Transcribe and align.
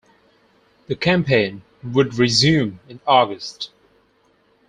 The 0.87 0.95
campaign 0.95 1.61
would 1.83 2.15
resume 2.15 2.79
in 2.89 3.01
August. 3.05 3.69